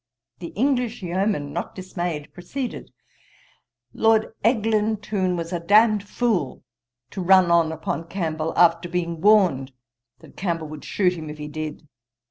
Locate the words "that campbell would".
10.17-10.83